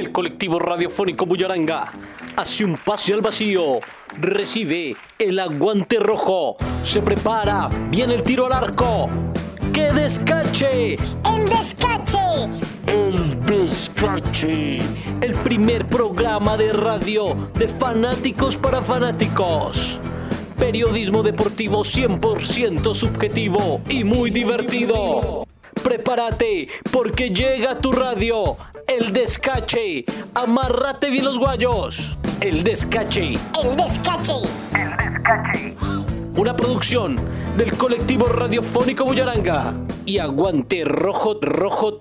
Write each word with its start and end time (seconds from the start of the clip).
El 0.00 0.12
colectivo 0.12 0.58
radiofónico 0.58 1.26
Bullaranga 1.26 1.92
hace 2.34 2.64
un 2.64 2.78
pase 2.78 3.12
al 3.12 3.20
vacío. 3.20 3.80
Recibe 4.18 4.96
el 5.18 5.38
aguante 5.38 5.98
rojo. 5.98 6.56
Se 6.82 7.02
prepara. 7.02 7.68
Viene 7.90 8.14
el 8.14 8.22
tiro 8.22 8.46
al 8.46 8.54
arco. 8.54 9.10
¡Que 9.74 9.92
descache! 9.92 10.94
¡El 10.94 11.50
descache! 11.50 12.48
El 12.86 13.38
Descache, 13.44 14.78
el 15.20 15.34
primer 15.44 15.86
programa 15.86 16.56
de 16.56 16.72
radio 16.72 17.50
de 17.58 17.68
fanáticos 17.68 18.56
para 18.56 18.80
fanáticos. 18.80 20.00
Periodismo 20.58 21.22
deportivo 21.22 21.84
100% 21.84 22.94
subjetivo 22.94 23.82
y 23.86 24.04
muy 24.04 24.30
divertido. 24.30 25.46
Prepárate 25.82 26.68
porque 26.90 27.30
llega 27.30 27.78
tu 27.78 27.90
radio, 27.92 28.56
El 28.90 29.12
Descache. 29.12 30.04
Amárrate 30.34 31.10
bien 31.10 31.24
los 31.24 31.38
guayos. 31.38 32.18
El 32.40 32.64
Descache, 32.64 33.34
¡El 33.62 33.76
descache! 33.76 34.32
una 36.34 36.56
producción 36.56 37.16
del 37.56 37.72
colectivo 37.76 38.26
radiofónico 38.26 39.04
Bullaranga 39.04 39.74
y 40.06 40.18
Aguante 40.18 40.84
Rojo 40.84 41.38
Rojo 41.40 42.00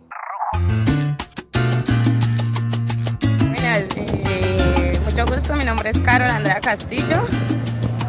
Mira, 3.52 3.80
eh, 3.80 5.00
mucho 5.06 5.26
gusto, 5.28 5.56
mi 5.56 5.66
nombre 5.66 5.92
es 5.92 6.00
Carol 6.00 6.32
Andrea 6.32 6.60
Castillo 6.60 7.18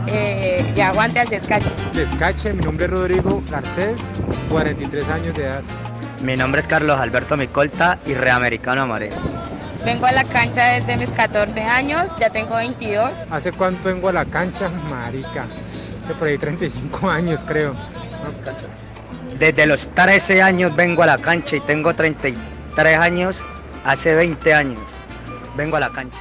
eh, 0.06 0.64
y 0.74 0.80
aguante 0.80 1.20
al 1.20 1.28
descache. 1.28 1.70
Descache, 1.92 2.54
mi 2.54 2.62
nombre 2.62 2.86
es 2.86 2.90
Rodrigo 2.92 3.42
Garcés, 3.50 3.96
43 4.48 5.08
años 5.08 5.36
de 5.36 5.42
edad. 5.44 5.62
Mi 6.22 6.36
nombre 6.36 6.60
es 6.60 6.66
Carlos 6.66 7.00
Alberto 7.00 7.38
Micolta 7.38 7.98
y 8.04 8.12
reamericano 8.12 8.82
amarelo. 8.82 9.16
Vengo 9.86 10.04
a 10.04 10.12
la 10.12 10.24
cancha 10.24 10.64
desde 10.72 10.98
mis 10.98 11.08
14 11.08 11.62
años, 11.62 12.14
ya 12.18 12.28
tengo 12.28 12.56
22. 12.56 13.10
¿Hace 13.30 13.52
cuánto 13.52 13.88
vengo 13.88 14.10
a 14.10 14.12
la 14.12 14.26
cancha? 14.26 14.70
Marica, 14.90 15.46
hace 16.04 16.14
por 16.14 16.28
ahí 16.28 16.36
35 16.36 17.08
años 17.08 17.42
creo. 17.46 17.74
Desde 19.38 19.64
los 19.64 19.88
13 19.94 20.42
años 20.42 20.76
vengo 20.76 21.02
a 21.02 21.06
la 21.06 21.16
cancha 21.16 21.56
y 21.56 21.60
tengo 21.60 21.94
33 21.94 22.98
años, 22.98 23.42
hace 23.84 24.14
20 24.14 24.52
años 24.52 24.80
vengo 25.56 25.78
a 25.78 25.80
la 25.80 25.88
cancha. 25.88 26.18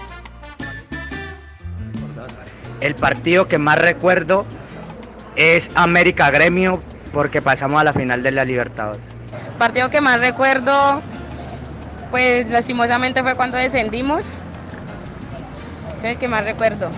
El 2.79 2.95
partido 2.95 3.49
que 3.49 3.57
más 3.57 3.77
recuerdo 3.77 4.45
es 5.35 5.69
América 5.75 6.31
Gremio 6.31 6.81
porque 7.11 7.41
pasamos 7.41 7.81
a 7.81 7.83
la 7.83 7.91
final 7.91 8.23
de 8.23 8.31
la 8.31 8.45
Libertadores. 8.45 9.08
Partido 9.59 9.89
que 9.89 9.99
más 9.99 10.21
recuerdo, 10.21 11.01
pues 12.11 12.49
lastimosamente 12.49 13.21
fue 13.21 13.35
cuando 13.35 13.57
descendimos. 13.57 14.31
Es 15.97 16.03
el 16.05 16.17
que 16.17 16.29
más 16.29 16.45
recuerdo. 16.45 16.89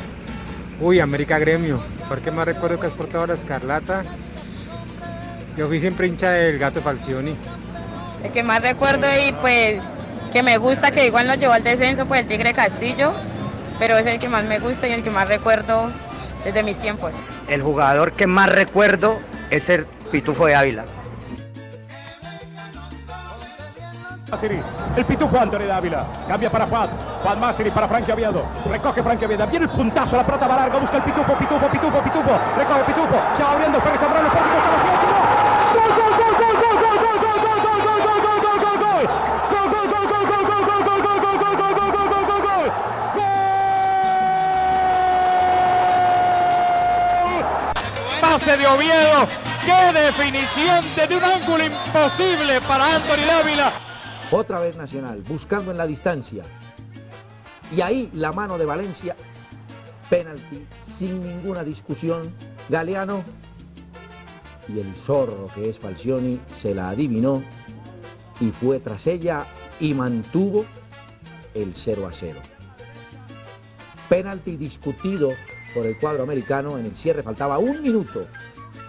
Uy, 0.80 1.00
América 1.00 1.40
Gremio. 1.40 1.82
¿Por 2.08 2.22
qué 2.22 2.30
más 2.30 2.46
recuerdo 2.46 2.80
que 2.80 2.86
has 2.86 2.94
portado 2.94 3.26
la 3.26 3.34
escarlata? 3.34 4.04
Yo 5.58 5.68
fui 5.68 5.80
siempre 5.80 6.06
hincha 6.06 6.30
del 6.30 6.60
gato 6.60 6.82
Falcioni. 6.82 7.36
El 8.24 8.32
que 8.32 8.44
más 8.44 8.62
recuerdo 8.62 9.08
y 9.28 9.32
pues 9.34 9.82
que 10.32 10.44
me 10.44 10.58
gusta, 10.58 10.92
que 10.92 11.08
igual 11.08 11.26
nos 11.26 11.40
llevó 11.40 11.54
al 11.54 11.64
descenso, 11.64 12.06
pues 12.06 12.22
el 12.22 12.28
Tigre 12.28 12.54
Castillo, 12.54 13.12
pero 13.80 13.98
es 13.98 14.06
el 14.06 14.20
que 14.20 14.30
más 14.30 14.46
me 14.46 14.60
gusta 14.60 14.88
y 14.88 14.92
el 14.92 15.04
que 15.04 15.10
más 15.10 15.28
recuerdo 15.28 15.90
desde 16.46 16.62
mis 16.62 16.78
tiempos. 16.78 17.12
El 17.48 17.64
jugador 17.64 18.14
que 18.14 18.28
más 18.28 18.50
recuerdo 18.50 19.20
es 19.50 19.68
el 19.70 19.88
Pitufo 20.12 20.46
de 20.46 20.54
Ávila. 20.54 20.86
El 24.96 25.06
pitufo 25.06 25.38
Anthony 25.38 25.68
Dávila, 25.68 26.06
cambia 26.26 26.50
para 26.50 26.66
Juan, 26.66 26.88
Juan 27.22 27.40
Masiri 27.40 27.70
para 27.70 27.86
Frankie 27.86 28.14
Oviedo, 28.14 28.44
recoge 28.72 29.04
Frankie 29.04 29.26
Oviedo, 29.26 29.46
viene 29.46 29.66
el 29.66 29.72
puntazo, 29.72 30.16
la 30.16 30.24
plata 30.24 30.48
va 30.48 30.56
larga, 30.56 30.80
busca 30.80 30.98
el 30.98 31.04
pitufo, 31.04 31.34
pitufo, 31.34 31.68
pitufo, 31.68 32.00
pitufo, 32.00 32.40
recoge 32.58 32.84
pitufo, 32.86 33.16
se 33.36 33.44
va 33.44 33.52
abriendo, 33.52 33.82
Ferri 33.82 33.98
Zambrano, 33.98 34.30
Ferri 34.32 34.50
Pase 48.22 48.58
de 48.58 48.68
Oviedo, 48.68 49.28
qué 49.66 50.00
definición 50.00 50.86
de 50.96 51.18
un 51.18 51.24
ángulo 51.24 51.66
imposible 51.66 52.62
para 52.62 52.96
Anthony 52.96 53.26
Dávila. 53.28 53.91
Otra 54.32 54.62
vez 54.62 54.78
Nacional, 54.78 55.22
buscando 55.28 55.72
en 55.72 55.78
la 55.78 55.86
distancia. 55.86 56.44
Y 57.76 57.82
ahí 57.82 58.10
la 58.14 58.32
mano 58.32 58.58
de 58.58 58.66
Valencia, 58.66 59.14
penalti, 60.10 60.66
sin 60.98 61.22
ninguna 61.22 61.66
discusión. 61.66 62.34
Galeano 62.70 63.24
y 64.70 64.80
el 64.80 64.94
zorro 64.96 65.48
que 65.54 65.70
es 65.70 65.78
Falcioni 65.78 66.40
se 66.62 66.74
la 66.74 66.90
adivinó 66.90 67.44
y 68.40 68.52
fue 68.52 68.80
tras 68.80 69.08
ella 69.08 69.44
y 69.82 69.94
mantuvo 69.94 70.66
el 71.54 71.74
0 71.76 72.08
a 72.08 72.12
0. 72.12 72.40
Penalti 74.08 74.56
discutido 74.56 75.32
por 75.74 75.86
el 75.86 75.98
cuadro 76.00 76.24
americano 76.24 76.78
en 76.78 76.86
el 76.86 76.96
cierre, 76.96 77.24
faltaba 77.24 77.58
un 77.58 77.82
minuto 77.82 78.26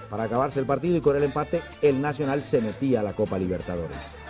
para 0.09 0.25
acabarse 0.25 0.61
el 0.61 0.67
partido 0.67 0.97
y 0.97 1.01
con 1.01 1.17
el 1.17 1.25
empate 1.25 1.63
el 1.81 2.01
Nacional 2.01 2.45
se 2.49 2.61
metía 2.61 3.01
a 3.01 3.03
la 3.03 3.15
Copa 3.15 3.39
Libertadores 3.39 4.22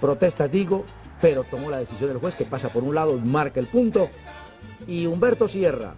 protesta 0.00 0.48
digo, 0.48 0.84
pero 1.20 1.44
tomó 1.44 1.70
la 1.70 1.78
decisión 1.78 2.08
del 2.10 2.18
juez 2.18 2.34
que 2.34 2.44
pasa 2.44 2.68
por 2.68 2.84
un 2.84 2.94
lado, 2.94 3.18
marca 3.18 3.60
el 3.60 3.66
punto 3.66 4.08
y 4.86 5.06
Humberto 5.06 5.48
Sierra 5.48 5.94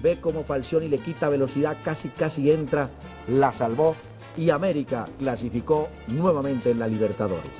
ve 0.00 0.20
como 0.20 0.44
Falcioni 0.44 0.88
le 0.88 0.98
quita 0.98 1.28
velocidad, 1.28 1.76
casi 1.84 2.08
casi 2.08 2.50
entra, 2.50 2.90
la 3.28 3.52
salvó 3.52 3.96
y 4.36 4.50
América 4.50 5.06
clasificó 5.18 5.88
nuevamente 6.08 6.70
en 6.70 6.78
la 6.78 6.86
Libertadores. 6.86 7.50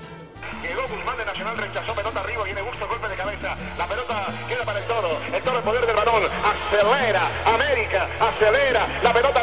Llegó 0.62 0.83
Guzmán 0.83 1.17
de 1.17 1.25
Nacional, 1.25 1.56
rechazó 1.56 1.95
pelota 1.95 2.21
arriba, 2.21 2.45
viene 2.45 2.62
Gusto, 2.62 2.89
golpe 2.89 3.09
de 3.09 3.15
cabeza. 3.16 3.56
La 3.78 3.87
pelota 3.87 4.27
queda 4.49 4.65
para 4.65 4.78
el 4.78 4.84
toro. 4.87 5.09
El 5.33 5.43
toro, 5.43 5.59
el 5.59 5.65
poder 5.65 5.87
del 5.87 5.97
balón. 5.97 6.22
Acelera, 6.25 7.55
América, 7.55 8.09
acelera. 8.21 8.84
La 9.03 9.12
pelota 9.12 9.43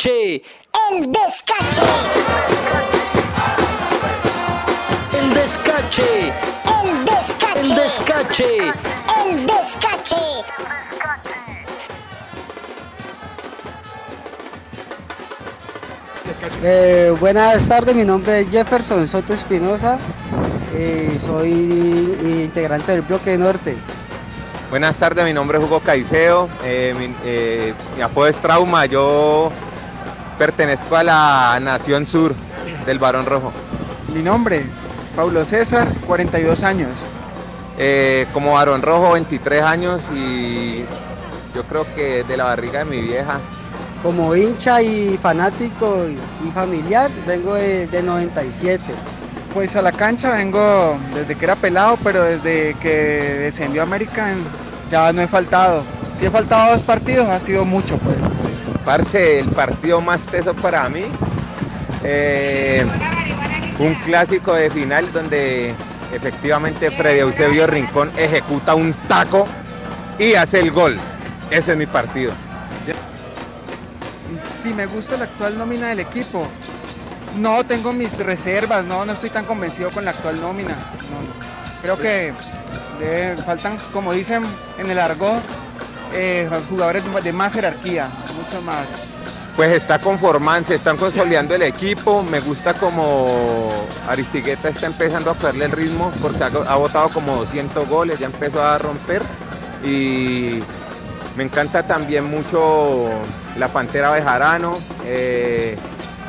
Descache, 0.00 0.42
¡El 0.90 1.12
descache! 1.12 1.82
el 5.12 5.34
Descache, 5.34 6.32
¡El 6.80 7.04
descache! 7.04 7.52
el 7.60 7.74
Descache. 7.76 8.72
¡El 9.26 9.46
descache! 9.46 10.16
Eh, 16.62 17.14
buenas 17.20 17.68
tardes, 17.68 17.94
mi 17.94 18.04
nombre 18.04 18.40
es 18.40 18.50
Jefferson 18.50 19.06
Soto 19.06 19.34
Espinosa, 19.34 19.98
eh, 20.74 21.14
soy 21.20 21.50
integrante 21.50 22.92
del 22.92 23.02
bloque 23.02 23.36
norte. 23.36 23.76
Buenas 24.70 24.96
tardes, 24.96 25.26
mi 25.26 25.34
nombre 25.34 25.58
es 25.58 25.64
Hugo 25.64 25.80
Caicedo, 25.80 26.48
eh, 26.64 26.94
mi, 26.98 27.14
eh, 27.22 27.74
mi 27.96 28.02
apodo 28.02 28.28
es 28.28 28.36
Trauma, 28.36 28.86
yo 28.86 29.52
pertenezco 30.40 30.96
a 30.96 31.04
la 31.04 31.60
Nación 31.60 32.06
Sur 32.06 32.34
del 32.86 32.98
Barón 32.98 33.26
Rojo. 33.26 33.52
Mi 34.14 34.22
nombre, 34.22 34.64
Paulo 35.14 35.44
César, 35.44 35.86
42 36.06 36.62
años. 36.62 37.04
Eh, 37.76 38.26
como 38.32 38.54
Barón 38.54 38.80
Rojo, 38.80 39.12
23 39.12 39.62
años 39.62 40.00
y 40.14 40.86
yo 41.54 41.62
creo 41.68 41.84
que 41.94 42.24
de 42.24 42.38
la 42.38 42.44
barriga 42.44 42.78
de 42.78 42.84
mi 42.86 43.02
vieja. 43.02 43.38
Como 44.02 44.34
hincha 44.34 44.80
y 44.80 45.18
fanático 45.18 46.06
y 46.08 46.50
familiar, 46.52 47.10
vengo 47.26 47.52
de, 47.56 47.86
de 47.88 48.02
97. 48.02 48.82
Pues 49.52 49.76
a 49.76 49.82
la 49.82 49.92
cancha 49.92 50.30
vengo 50.30 50.96
desde 51.14 51.34
que 51.34 51.44
era 51.44 51.54
pelado, 51.54 51.98
pero 52.02 52.24
desde 52.24 52.76
que 52.80 53.40
descendió 53.42 53.82
América 53.82 54.30
ya 54.88 55.12
no 55.12 55.20
he 55.20 55.28
faltado. 55.28 55.82
Si 56.16 56.24
he 56.24 56.30
faltado 56.30 56.72
dos 56.72 56.82
partidos, 56.82 57.28
ha 57.28 57.38
sido 57.38 57.66
mucho, 57.66 57.98
pues. 57.98 58.29
Parce, 58.84 59.40
el 59.40 59.48
partido 59.50 60.00
más 60.00 60.22
teso 60.22 60.54
para 60.54 60.88
mí. 60.88 61.04
eh, 62.04 62.84
un 63.78 63.94
clásico 63.94 64.52
de 64.54 64.70
final 64.70 65.10
donde 65.12 65.74
efectivamente 66.14 66.90
Freddy 66.90 67.20
Eusebio 67.20 67.66
Rincón 67.66 68.10
ejecuta 68.16 68.74
un 68.74 68.92
taco 69.08 69.46
y 70.18 70.34
hace 70.34 70.60
el 70.60 70.70
gol. 70.70 70.96
Ese 71.50 71.72
es 71.72 71.78
mi 71.78 71.86
partido. 71.86 72.32
Si 74.44 74.72
me 74.74 74.86
gusta 74.86 75.16
la 75.16 75.24
actual 75.24 75.56
nómina 75.56 75.88
del 75.88 76.00
equipo, 76.00 76.46
no 77.38 77.64
tengo 77.64 77.92
mis 77.92 78.18
reservas, 78.20 78.84
no, 78.84 79.04
no 79.04 79.12
estoy 79.12 79.30
tan 79.30 79.44
convencido 79.44 79.90
con 79.90 80.04
la 80.04 80.10
actual 80.12 80.40
nómina. 80.40 80.74
Creo 81.82 81.96
que 81.96 82.34
faltan, 83.46 83.78
como 83.92 84.12
dicen 84.12 84.42
en 84.78 84.90
el 84.90 84.98
argot, 84.98 85.42
eh, 86.12 86.48
jugadores 86.68 87.02
de 87.24 87.32
más 87.32 87.54
jerarquía, 87.54 88.10
mucho 88.50 88.62
más. 88.62 88.96
Pues 89.56 89.72
está 89.72 89.98
conformando, 89.98 90.68
se 90.68 90.76
están 90.76 90.96
consolidando 90.96 91.54
el 91.54 91.62
equipo. 91.62 92.22
Me 92.22 92.40
gusta 92.40 92.74
como 92.74 93.86
Aristigueta 94.08 94.68
está 94.68 94.86
empezando 94.86 95.30
a 95.30 95.34
perderle 95.34 95.66
el 95.66 95.72
ritmo 95.72 96.10
porque 96.22 96.42
ha, 96.42 96.46
ha 96.46 96.76
botado 96.76 97.10
como 97.10 97.36
200 97.36 97.88
goles, 97.88 98.18
ya 98.20 98.26
empezó 98.26 98.62
a 98.62 98.78
romper. 98.78 99.22
Y 99.84 100.60
me 101.36 101.44
encanta 101.44 101.86
también 101.86 102.24
mucho 102.24 103.08
la 103.58 103.68
Pantera 103.68 104.12
Bejarano. 104.12 104.78
Eh, 105.04 105.76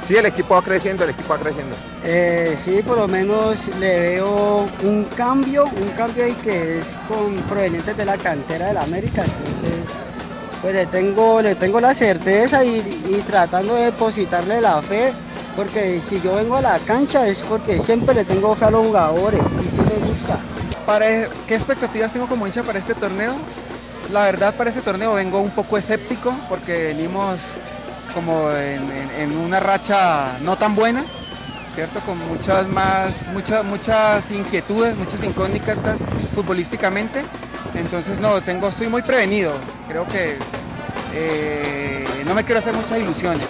sí, 0.06 0.18
el 0.18 0.26
equipo 0.26 0.56
va 0.56 0.62
creciendo, 0.62 1.04
el 1.04 1.12
equipo 1.12 1.30
va 1.34 1.40
creciendo. 1.40 1.76
Eh, 2.04 2.58
sí, 2.62 2.82
por 2.86 2.98
lo 2.98 3.08
menos 3.08 3.68
le 3.80 4.00
veo 4.00 4.68
un 4.84 5.06
cambio, 5.16 5.66
un 5.66 5.90
cambio 5.96 6.26
ahí 6.26 6.34
que 6.34 6.80
es 6.80 6.98
con 7.08 7.36
provenientes 7.44 7.96
de 7.96 8.06
la 8.06 8.18
cantera 8.18 8.68
del 8.68 8.78
América. 8.78 9.24
Entonces, 9.24 9.86
pues 10.62 10.76
le 10.76 10.86
tengo, 10.86 11.42
le 11.42 11.56
tengo 11.56 11.82
la 11.82 11.94
certeza 11.94 12.64
y, 12.64 12.82
tratando 13.28 13.76
de 13.76 13.86
depositarle 13.86 14.62
la 14.62 14.82
fe, 14.82 15.12
porque 15.56 16.02
si 16.08 16.22
yo 16.22 16.36
vengo 16.36 16.56
a 16.56 16.62
la 16.62 16.80
cancha 16.80 17.28
es 17.28 17.40
porque 17.42 17.80
siempre 17.80 18.14
le 18.14 18.26
tengo 18.26 18.56
fe 18.56 18.66
a 18.66 18.72
los 18.72 18.86
jugadores 18.86 19.42
y 19.66 19.70
sí 19.70 19.78
me 19.78 20.06
gusta. 20.06 20.40
¿Qué 21.48 21.56
expectativas 21.56 22.12
tengo 22.12 22.28
como 22.28 22.46
hincha 22.46 22.64
para 22.64 22.78
este 22.78 22.94
torneo? 22.94 23.34
La 24.12 24.26
verdad, 24.26 24.54
para 24.56 24.70
este 24.70 24.82
torneo 24.82 25.14
vengo 25.14 25.40
un 25.40 25.52
poco 25.52 25.78
escéptico 25.78 26.36
porque 26.50 26.94
venimos 26.94 27.40
como 28.14 28.52
en 28.52 29.38
una 29.38 29.60
racha 29.60 30.38
no 30.42 30.58
tan 30.58 30.76
buena, 30.76 31.04
¿cierto? 31.74 32.00
Con 32.02 32.18
muchas 32.28 32.68
más, 32.68 33.28
muchas, 33.30 33.64
muchas 33.64 34.32
inquietudes, 34.32 34.98
muchas 34.98 35.24
incógnitas 35.24 35.78
futbolísticamente. 36.36 37.24
Entonces, 37.76 38.20
no, 38.20 38.42
tengo, 38.42 38.70
estoy 38.70 38.88
muy 38.88 39.02
prevenido. 39.02 39.54
Creo 39.88 40.06
que 40.08 40.38
eh, 41.14 42.06
no 42.26 42.34
me 42.34 42.44
quiero 42.44 42.60
hacer 42.60 42.74
muchas 42.74 43.00
ilusiones. 43.00 43.48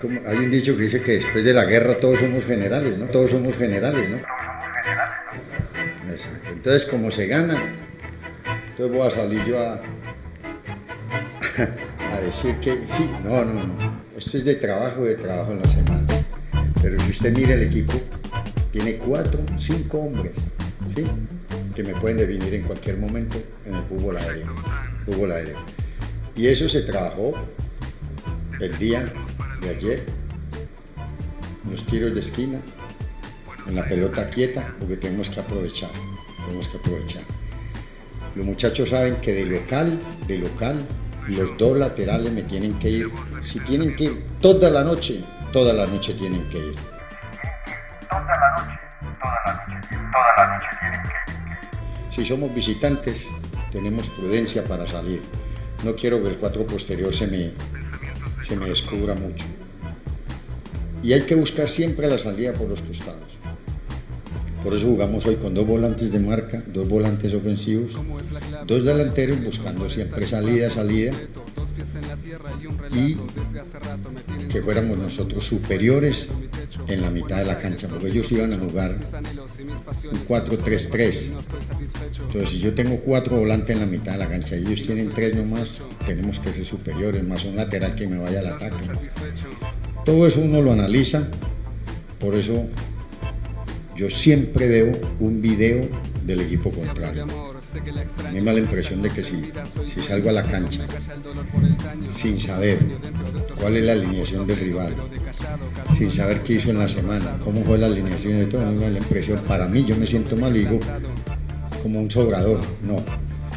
Como- 0.00 0.20
hay 0.26 0.36
un 0.38 0.50
dicho 0.50 0.76
que 0.76 0.84
dice 0.84 1.02
que 1.02 1.12
después 1.12 1.44
de 1.44 1.52
la 1.52 1.64
guerra 1.64 1.96
todos 1.98 2.20
somos 2.20 2.44
generales, 2.46 2.96
¿no? 2.98 3.06
Todos 3.06 3.30
somos 3.30 3.56
generales, 3.56 4.08
¿no? 4.08 4.16
Exacto. 6.10 6.48
Entonces, 6.50 6.84
como 6.86 7.10
se 7.10 7.26
gana, 7.26 7.58
entonces 8.70 8.96
voy 8.96 9.06
a 9.06 9.10
salir 9.10 9.44
yo 9.44 9.58
a, 9.58 9.74
a 12.14 12.20
decir 12.20 12.56
que 12.56 12.78
sí, 12.86 13.10
no, 13.24 13.44
no, 13.44 13.54
no. 13.54 14.00
Esto 14.16 14.38
es 14.38 14.44
de 14.44 14.54
trabajo, 14.56 15.04
de 15.04 15.14
trabajo 15.14 15.52
en 15.52 15.58
la 15.60 15.64
semana. 15.66 16.06
Pero 16.82 16.98
si 17.00 17.10
usted 17.10 17.32
mira 17.32 17.54
el 17.54 17.62
equipo, 17.64 17.94
tiene 18.72 18.96
cuatro, 18.96 19.40
cinco 19.58 19.98
hombres, 19.98 20.36
¿sí? 20.94 21.04
Que 21.74 21.82
me 21.82 21.94
pueden 21.94 22.18
definir 22.18 22.54
en 22.54 22.62
cualquier 22.62 22.96
momento 22.98 23.40
en 23.66 23.74
el 23.74 23.82
fútbol 23.84 24.16
aéreo. 24.16 24.46
Fútbol 25.06 25.32
aéreo. 25.32 25.56
Y 26.34 26.46
eso 26.48 26.68
se 26.68 26.82
trabajó 26.82 27.34
el 28.60 28.76
día 28.78 29.12
de 29.60 29.70
ayer, 29.70 30.06
en 31.64 31.70
los 31.70 31.86
tiros 31.86 32.14
de 32.14 32.20
esquina, 32.20 32.60
en 33.66 33.76
la 33.76 33.84
pelota 33.84 34.28
quieta, 34.30 34.74
porque 34.78 34.96
tenemos 34.96 35.28
que 35.28 35.40
aprovechar, 35.40 35.90
tenemos 36.44 36.68
que 36.68 36.78
aprovechar. 36.78 37.22
Los 38.34 38.46
muchachos 38.46 38.90
saben 38.90 39.16
que 39.16 39.32
de 39.32 39.46
local, 39.46 40.00
de 40.26 40.38
local, 40.38 40.86
los 41.28 41.56
dos 41.58 41.76
laterales 41.76 42.32
me 42.32 42.42
tienen 42.42 42.78
que 42.78 42.90
ir, 42.90 43.10
si 43.42 43.60
tienen 43.60 43.94
que 43.96 44.04
ir 44.04 44.24
toda 44.40 44.70
la 44.70 44.82
noche, 44.82 45.22
toda 45.52 45.72
la 45.72 45.86
noche 45.86 46.14
tienen 46.14 46.48
que 46.48 46.58
ir. 46.58 46.74
Si 52.10 52.24
somos 52.24 52.54
visitantes, 52.54 53.26
tenemos 53.70 54.10
prudencia 54.10 54.64
para 54.64 54.86
salir. 54.86 55.22
No 55.84 55.94
quiero 55.94 56.22
que 56.22 56.28
el 56.28 56.36
cuatro 56.36 56.66
posterior 56.66 57.14
se 57.14 57.26
me, 57.26 57.52
se 58.42 58.56
me 58.56 58.68
descubra 58.68 59.14
mucho. 59.14 59.44
Y 61.02 61.12
hay 61.12 61.22
que 61.22 61.34
buscar 61.34 61.68
siempre 61.68 62.08
la 62.08 62.18
salida 62.18 62.52
por 62.52 62.68
los 62.68 62.80
costados. 62.82 63.38
Por 64.62 64.74
eso 64.74 64.88
jugamos 64.88 65.24
hoy 65.24 65.36
con 65.36 65.54
dos 65.54 65.66
volantes 65.66 66.12
de 66.12 66.20
marca, 66.20 66.62
dos 66.66 66.86
volantes 66.86 67.32
ofensivos, 67.32 67.96
dos 68.66 68.84
delanteros 68.84 69.42
buscando 69.42 69.88
siempre 69.88 70.26
salida, 70.26 70.70
salida. 70.70 71.12
Y 72.94 73.16
que 74.48 74.62
fuéramos 74.62 74.98
nosotros 74.98 75.46
superiores 75.46 76.28
en 76.86 77.02
la 77.02 77.10
mitad 77.10 77.38
de 77.38 77.44
la 77.44 77.58
cancha, 77.58 77.88
porque 77.88 78.08
ellos 78.08 78.30
iban 78.32 78.52
a 78.52 78.58
jugar 78.58 78.92
un 78.92 80.26
4-3-3. 80.26 81.30
Entonces, 82.20 82.50
si 82.50 82.58
yo 82.58 82.74
tengo 82.74 82.96
cuatro 83.00 83.36
volantes 83.38 83.70
en 83.70 83.80
la 83.80 83.86
mitad 83.86 84.12
de 84.12 84.18
la 84.18 84.28
cancha 84.28 84.56
y 84.56 84.66
ellos 84.66 84.82
tienen 84.82 85.12
tres 85.12 85.34
nomás, 85.34 85.80
tenemos 86.06 86.38
que 86.38 86.52
ser 86.54 86.64
superiores, 86.64 87.26
más 87.26 87.44
un 87.44 87.56
lateral 87.56 87.94
que 87.94 88.06
me 88.06 88.18
vaya 88.18 88.40
al 88.40 88.48
ataque. 88.48 88.84
Todo 90.04 90.26
eso 90.26 90.40
uno 90.40 90.62
lo 90.62 90.72
analiza, 90.72 91.28
por 92.18 92.34
eso 92.34 92.66
yo 93.96 94.08
siempre 94.08 94.66
veo 94.66 94.98
un 95.20 95.40
video 95.42 95.88
del 96.24 96.40
equipo 96.40 96.70
contrario. 96.70 97.49
Me 98.32 98.40
da 98.40 98.52
la 98.52 98.58
impresión 98.60 99.02
de 99.02 99.10
que 99.10 99.22
si, 99.22 99.52
si 99.86 100.00
salgo 100.00 100.30
a 100.30 100.32
la 100.32 100.42
cancha 100.42 100.86
sin 102.08 102.38
saber 102.40 102.78
cuál 103.60 103.76
es 103.76 103.84
la 103.84 103.92
alineación 103.92 104.46
del 104.46 104.56
rival, 104.58 104.94
sin 105.96 106.10
saber 106.10 106.40
qué 106.42 106.54
hizo 106.54 106.70
en 106.70 106.78
la 106.78 106.88
semana, 106.88 107.36
cómo 107.44 107.62
fue 107.62 107.78
la 107.78 107.86
alineación 107.86 108.38
de 108.38 108.46
todo, 108.46 108.66
me 108.66 108.80
da 108.84 108.90
la 108.90 108.98
impresión, 108.98 109.40
para 109.46 109.66
mí 109.66 109.84
yo 109.84 109.96
me 109.96 110.06
siento 110.06 110.36
mal 110.36 110.56
y 110.56 110.60
digo 110.60 110.80
como 111.82 112.00
un 112.00 112.10
sobrador, 112.10 112.60
no. 112.82 113.02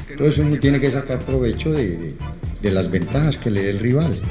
Entonces 0.09 0.39
uno 0.39 0.59
tiene 0.59 0.79
que 0.79 0.91
sacar 0.91 1.19
provecho 1.25 1.71
de, 1.71 1.97
de- 1.97 2.15
de 2.61 2.71
las 2.71 2.89
ventajas 2.89 3.37
que 3.37 3.49
le 3.49 3.63
dé 3.63 3.69
el 3.71 3.79
rival. 3.79 4.21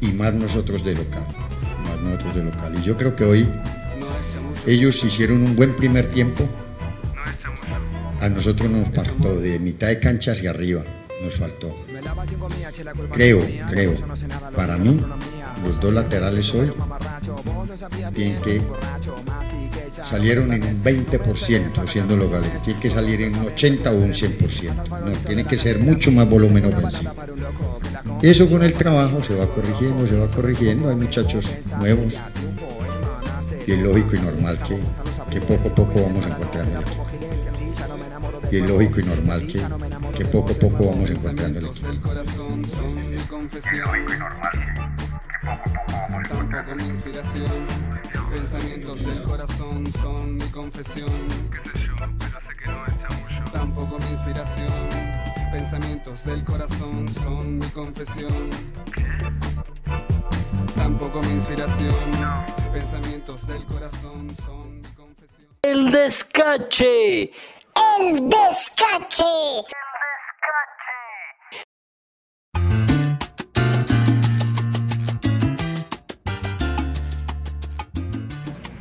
y 0.00 0.12
más 0.12 0.32
nosotros 0.34 0.84
de 0.84 0.94
local, 0.94 1.26
más 1.84 2.00
nosotros 2.00 2.34
de 2.36 2.44
local. 2.44 2.72
Y 2.78 2.82
yo 2.82 2.96
creo 2.96 3.14
que 3.14 3.24
hoy 3.24 3.48
ellos 4.66 5.02
hicieron 5.04 5.42
un 5.42 5.56
buen 5.56 5.74
primer 5.76 6.08
tiempo. 6.08 6.48
A 8.20 8.28
nosotros 8.28 8.70
nos 8.70 8.90
faltó 8.90 9.40
de 9.40 9.58
mitad 9.58 9.88
de 9.88 9.98
cancha 9.98 10.32
hacia 10.32 10.50
arriba, 10.50 10.84
nos 11.22 11.36
faltó. 11.36 11.74
Creo, 13.12 13.40
creo, 13.70 13.94
para 14.54 14.76
mí, 14.76 15.00
los 15.64 15.80
dos 15.80 15.92
laterales 15.92 16.54
hoy 16.54 16.70
tienen 18.14 18.42
que 18.42 18.60
salieron 20.02 20.52
en 20.52 20.62
un 20.62 20.82
20% 20.82 21.86
siendo 21.86 22.16
locales, 22.16 22.50
tienen 22.62 22.80
que 22.80 22.90
salir 22.90 23.22
en 23.22 23.34
un 23.36 23.46
80 23.46 23.90
o 23.90 23.96
un 23.96 24.12
100%, 24.12 24.88
no, 25.04 25.12
tiene 25.26 25.44
que 25.44 25.58
ser 25.58 25.78
mucho 25.78 26.10
más 26.10 26.28
volumen 26.28 26.66
ofensivo. 26.66 27.12
Eso 28.22 28.48
con 28.48 28.62
el 28.62 28.74
trabajo 28.74 29.22
se 29.22 29.34
va 29.34 29.46
corrigiendo, 29.46 30.06
se 30.06 30.16
va 30.16 30.26
corrigiendo, 30.28 30.90
hay 30.90 30.96
muchachos 30.96 31.50
nuevos 31.78 32.18
y 33.70 33.74
es 33.74 33.78
lógico 33.78 34.16
y 34.16 34.18
normal 34.18 34.58
que, 34.66 34.80
que 35.30 35.40
poco 35.42 35.68
a 35.68 35.74
poco 35.76 36.02
vamos 36.02 36.26
encontrando 36.26 36.78
el 36.80 36.82
equipo. 36.82 37.06
y 38.50 38.56
es 38.56 38.68
lógico 38.68 39.00
y 39.00 39.04
normal 39.04 39.46
que, 39.46 39.62
que 40.18 40.24
poco 40.24 40.50
a 40.50 40.54
poco 40.54 40.86
vamos 40.86 41.10
encontrando 41.10 41.60
el 41.60 41.66
equipo. 41.66 42.10
Tampoco 46.28 46.74
mi 46.76 46.88
inspiración, 46.88 47.66
pensamientos 48.32 49.06
del 49.06 49.22
corazón 49.22 49.92
son 49.92 50.34
mi 50.34 50.46
confesión. 50.46 51.28
Tampoco 53.52 53.98
mi 54.00 54.10
inspiración, 54.10 54.88
pensamientos 55.52 56.24
del 56.24 56.42
corazón 56.44 57.08
son 57.14 57.58
mi 57.58 57.66
confesión. 57.66 58.50
Tampoco 60.76 61.20
mi 61.22 61.32
inspiración, 61.32 61.94
pensamientos 62.72 63.46
del 63.46 63.64
corazón 63.64 64.34
son 64.44 64.80
mi 64.80 64.88
confesión. 64.94 65.48
El 65.62 65.90
descache. 65.90 67.32
El 67.98 68.28
descache. 68.28 69.24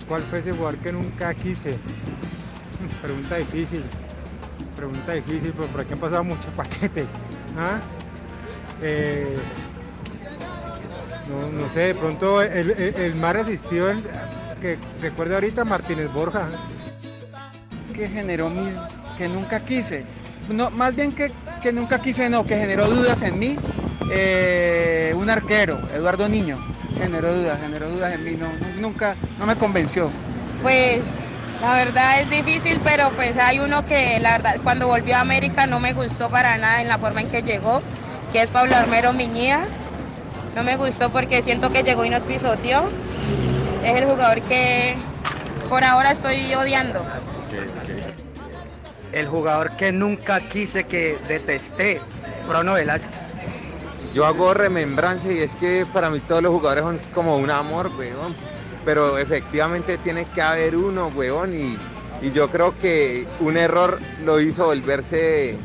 ¿Cuál 0.08 0.24
fue 0.24 0.40
ese 0.40 0.54
jugador 0.54 0.78
que 0.80 0.92
nunca 0.92 1.34
quise? 1.36 1.78
Pregunta 3.02 3.38
difícil. 3.38 3.84
Pregunta 4.76 5.14
difícil, 5.14 5.54
pero 5.56 5.68
por 5.68 5.82
aquí 5.82 5.94
han 5.94 6.00
pasado 6.00 6.24
muchos 6.24 6.52
paquetes. 6.54 7.06
¿Ah? 7.58 7.80
Eh, 8.82 9.38
no, 11.30 11.62
no 11.62 11.70
sé, 11.70 11.80
de 11.80 11.96
pronto 11.96 12.42
el, 12.42 12.72
el- 12.72 12.96
el 12.96 13.16
más 13.16 13.34
resistido 13.34 13.90
el- 13.90 14.04
que 14.62 14.78
recuerdo 15.02 15.36
ahorita 15.36 15.64
Martínez 15.64 16.12
Borja. 16.12 16.48
que 17.94 18.08
generó 18.08 18.50
mis 18.50 18.76
que 19.18 19.28
nunca 19.28 19.60
quise 19.60 20.06
no 20.50 20.70
más 20.72 20.96
bien 20.96 21.12
que, 21.12 21.32
que 21.62 21.72
nunca 21.74 22.00
quise 22.02 22.30
no 22.30 22.44
que 22.46 22.56
generó 22.58 22.88
dudas 22.88 23.22
en 23.24 23.38
mí 23.38 23.58
eh, 24.12 25.14
un 25.16 25.30
arquero 25.30 25.80
Eduardo 25.94 26.28
Niño 26.30 26.58
generó 26.98 27.34
dudas 27.34 27.60
generó 27.62 27.90
dudas 27.90 28.14
en 28.14 28.24
mí 28.24 28.32
no 28.32 28.48
nu- 28.48 28.82
nunca 28.82 29.16
no 29.38 29.46
me 29.46 29.56
convenció 29.58 30.12
Pues 30.62 31.02
la 31.62 31.74
verdad 31.74 32.22
es 32.22 32.30
difícil, 32.30 32.80
pero 32.86 33.10
pues 33.18 33.38
hay 33.38 33.60
uno 33.60 33.84
que 33.86 34.18
la 34.22 34.32
verdad 34.38 34.56
cuando 34.64 34.88
volvió 34.88 35.18
a 35.18 35.22
América 35.22 35.68
no 35.68 35.80
me 35.82 35.92
gustó 35.92 36.30
para 36.30 36.58
nada 36.58 36.82
en 36.82 36.88
la 36.88 36.98
forma 36.98 37.20
en 37.20 37.30
que 37.30 37.42
llegó, 37.44 37.82
que 38.32 38.42
es 38.42 38.50
Pablo 38.50 38.78
Armero 38.78 39.12
Miñía. 39.12 39.68
No 40.60 40.66
me 40.66 40.76
gustó 40.76 41.10
porque 41.10 41.42
siento 41.42 41.72
que 41.72 41.84
llegó 41.84 42.04
y 42.04 42.10
nos 42.10 42.24
pisoteó. 42.24 42.84
Es 43.82 43.96
el 43.96 44.04
jugador 44.04 44.42
que 44.42 44.94
por 45.70 45.86
ahora 45.86 46.12
estoy 46.12 46.54
odiando. 46.54 47.02
El 49.14 49.26
jugador 49.30 49.78
que 49.78 49.94
nunca 49.94 50.42
quise, 50.42 50.84
que 50.84 51.18
detesté, 51.30 52.02
Bruno 52.46 52.74
Velázquez. 52.74 53.36
Yo 54.14 54.26
hago 54.26 54.54
remembranza 54.54 55.32
y 55.32 55.40
es 55.40 55.56
que 55.56 55.86
para 55.94 56.10
mí 56.10 56.20
todos 56.20 56.44
los 56.44 56.54
jugadores 56.54 56.84
son 56.84 57.00
como 57.14 57.38
un 57.38 57.52
amor, 57.52 57.90
weón. 57.98 58.36
Pero 58.84 59.18
efectivamente 59.18 59.98
tiene 60.00 60.26
que 60.26 60.42
haber 60.42 60.76
uno, 60.76 61.08
weón. 61.16 61.54
Y, 61.54 61.78
y 62.22 62.34
yo 62.34 62.50
creo 62.50 62.78
que 62.80 63.26
un 63.40 63.56
error 63.56 63.98
lo 64.26 64.42
hizo 64.42 64.66
volverse 64.66 65.58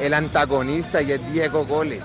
el 0.00 0.14
antagonista 0.14 1.02
y 1.02 1.12
es 1.12 1.32
Diego 1.34 1.66
Goles. 1.66 2.02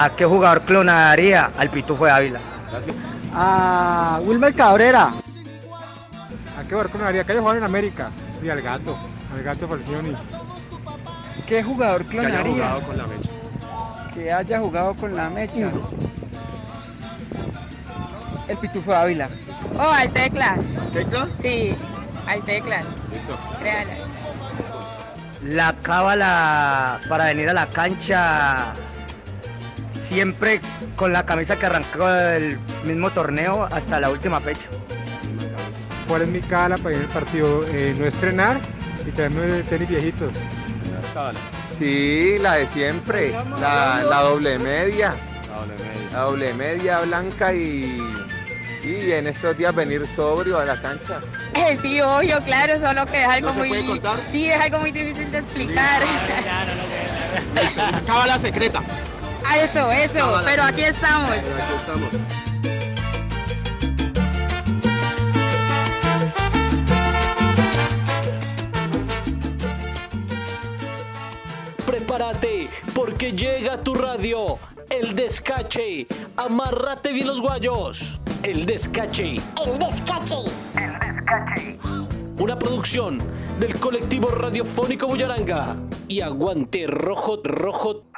¿A 0.00 0.08
qué 0.16 0.24
jugador 0.24 0.62
clonaría 0.62 1.50
al 1.58 1.68
Pitufo 1.68 2.06
de 2.06 2.10
Ávila? 2.10 2.40
A 3.34 4.18
Wilmer 4.24 4.54
Cabrera. 4.54 5.10
¿A 6.58 6.62
qué 6.66 6.74
jugador 6.74 7.02
haría? 7.04 7.22
Que 7.24 7.32
haya 7.32 7.40
jugado 7.42 7.58
en 7.58 7.64
América. 7.64 8.10
Y 8.42 8.48
al 8.48 8.62
gato. 8.62 8.96
Al 9.34 9.42
gato 9.42 9.68
Falcioni. 9.68 10.16
qué 11.46 11.62
jugador 11.62 12.06
Que 12.06 12.18
haya 12.18 12.28
clonaría 12.30 12.52
jugado 12.54 12.80
con 12.82 12.96
la 12.96 13.06
mecha. 13.06 13.30
que 14.14 14.32
haya 14.32 14.58
jugado 14.60 14.94
con 14.96 15.14
la 15.16 15.28
mecha 15.30 15.70
el 18.48 18.56
Pitufo 18.56 18.90
de 18.92 18.96
Ávila 18.96 19.28
Oh, 19.78 19.90
al 19.92 20.10
teclas. 20.10 20.58
¿Tecla? 20.94 21.28
Sí, 21.30 21.74
al 22.26 22.42
teclas. 22.42 22.84
Listo. 23.12 23.36
Créala. 23.60 23.92
La 25.42 25.74
cábala 25.82 27.00
para 27.08 27.26
venir 27.26 27.50
a 27.50 27.52
la 27.52 27.66
cancha 27.66 28.72
siempre 30.00 30.60
con 30.96 31.12
la 31.12 31.26
camisa 31.26 31.56
que 31.56 31.66
arrancó 31.66 32.08
el 32.08 32.58
mismo 32.84 33.10
torneo 33.10 33.68
hasta 33.70 34.00
la 34.00 34.10
última 34.10 34.40
fecha. 34.40 34.68
¿Cuál 36.08 36.22
es 36.22 36.28
mi 36.28 36.40
cala 36.40 36.76
para 36.78 36.96
ir 36.96 37.02
al 37.02 37.08
partido? 37.08 37.64
Eh, 37.68 37.94
no 37.98 38.06
estrenar 38.06 38.58
y 39.06 39.10
traerme 39.12 39.62
tenis 39.62 39.88
viejitos. 39.88 40.32
Sí, 41.78 42.36
la 42.40 42.54
de 42.54 42.66
siempre. 42.66 43.32
La, 43.60 44.02
la 44.08 44.20
doble 44.22 44.58
media. 44.58 45.14
La 45.48 45.56
doble 45.60 45.74
media. 45.74 46.10
La 46.12 46.20
doble 46.22 46.54
media 46.54 47.00
blanca 47.00 47.54
y, 47.54 48.02
y 48.82 49.12
en 49.12 49.28
estos 49.28 49.56
días 49.56 49.74
venir 49.74 50.04
sobrio 50.14 50.58
a 50.58 50.64
la 50.64 50.80
cancha. 50.80 51.20
Eh, 51.54 51.78
sí, 51.80 52.00
obvio, 52.00 52.40
claro, 52.42 52.78
solo 52.80 53.06
que 53.06 53.22
es 53.22 53.28
algo 53.28 53.48
¿No 53.48 53.54
se 53.54 53.58
muy 53.60 53.68
puede 53.68 53.86
contar? 53.86 54.16
sí, 54.32 54.50
es 54.50 54.60
algo 54.60 54.78
muy 54.80 54.90
difícil 54.90 55.30
de 55.30 55.38
explicar. 55.38 56.02
Listo, 57.54 57.82
una 57.88 58.00
cábala 58.00 58.38
secreta. 58.38 58.82
Eso, 59.56 59.90
eso, 59.90 60.40
pero 60.44 60.62
aquí 60.62 60.82
estamos. 60.82 61.30
Pero 61.30 61.56
aquí 61.56 61.74
estamos. 61.76 62.08
Prepárate, 71.84 72.68
porque 72.94 73.32
llega 73.32 73.80
tu 73.82 73.94
radio. 73.94 74.58
El 74.88 75.16
descache. 75.16 76.06
Amárrate 76.36 77.12
bien 77.12 77.26
los 77.26 77.40
guayos. 77.40 78.20
El 78.42 78.66
descache. 78.66 79.36
El 79.64 79.78
descache. 79.78 80.36
Una 82.38 82.58
producción 82.58 83.18
del 83.58 83.78
colectivo 83.78 84.30
radiofónico 84.30 85.06
Bullaranga 85.08 85.76
y 86.08 86.22
Aguante 86.22 86.86
Rojo 86.86 87.40
Rojo 87.44 88.09